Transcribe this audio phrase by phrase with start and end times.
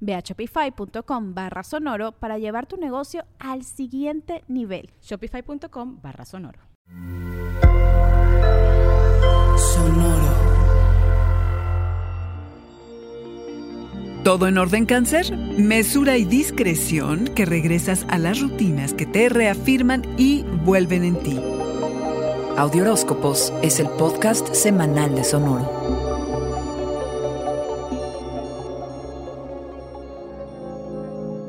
[0.00, 4.90] Ve a shopify.com barra sonoro para llevar tu negocio al siguiente nivel.
[5.02, 6.60] Shopify.com barra sonoro.
[9.56, 10.48] Sonoro.
[14.24, 15.34] ¿Todo en orden cáncer?
[15.36, 21.40] Mesura y discreción que regresas a las rutinas que te reafirman y vuelven en ti.
[22.58, 25.97] Audioróscopos es el podcast semanal de Sonoro.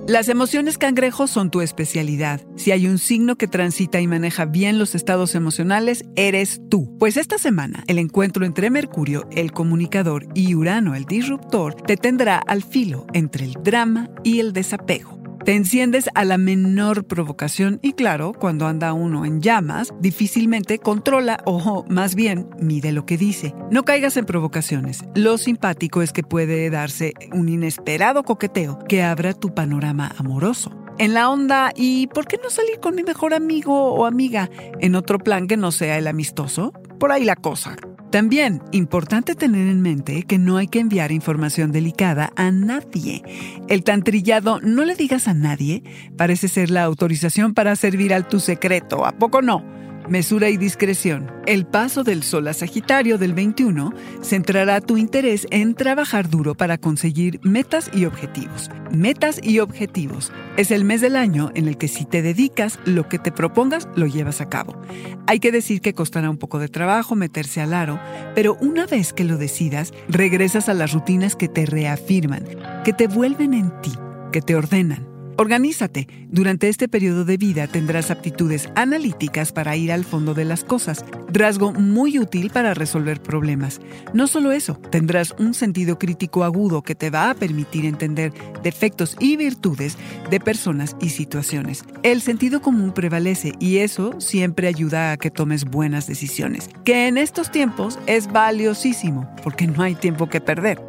[0.10, 2.42] Las emociones cangrejos son tu especialidad.
[2.56, 6.98] Si hay un signo que transita y maneja bien los estados emocionales, eres tú.
[6.98, 12.40] Pues esta semana, el encuentro entre Mercurio, el comunicador, y Urano, el disruptor, te tendrá
[12.40, 15.19] al filo entre el drama y el desapego.
[15.50, 21.42] Te enciendes a la menor provocación y claro, cuando anda uno en llamas, difícilmente controla
[21.44, 23.56] o más bien mide lo que dice.
[23.72, 25.04] No caigas en provocaciones.
[25.16, 31.16] Lo simpático es que puede darse un inesperado coqueteo que abra tu panorama amoroso en
[31.16, 35.18] la onda y ¿por qué no salir con mi mejor amigo o amiga en otro
[35.18, 36.74] plan que no sea el amistoso?
[37.00, 37.76] Por ahí la cosa.
[38.12, 43.22] También, importante tener en mente que no hay que enviar información delicada a nadie.
[43.68, 45.84] El tan trillado no le digas a nadie
[46.18, 49.64] parece ser la autorización para servir al tu secreto, ¿a poco no?
[50.10, 51.32] Mesura y discreción.
[51.46, 53.94] El paso del Sol a Sagitario del 21
[54.24, 58.72] centrará tu interés en trabajar duro para conseguir metas y objetivos.
[58.92, 60.32] Metas y objetivos.
[60.58, 63.88] Es el mes del año en el que si te dedicas, lo que te propongas
[63.96, 64.82] lo llevas a cabo.
[65.28, 68.00] Hay que decir que costará un poco de trabajo meterse al aro,
[68.34, 72.46] pero una vez que lo decidas, regresas a las rutinas que te reafirman,
[72.84, 73.94] que te vuelven en ti,
[74.32, 75.09] que te ordenan
[75.40, 76.06] Organízate.
[76.28, 81.06] Durante este periodo de vida tendrás aptitudes analíticas para ir al fondo de las cosas,
[81.32, 83.80] rasgo muy útil para resolver problemas.
[84.14, 88.34] No solo eso, tendrás un sentido crítico agudo que te va a permitir entender
[88.64, 89.98] defectos y virtudes
[90.30, 91.86] de personas y situaciones.
[92.04, 97.18] El sentido común prevalece y eso siempre ayuda a que tomes buenas decisiones, que en
[97.18, 100.89] estos tiempos es valiosísimo porque no hay tiempo que perder.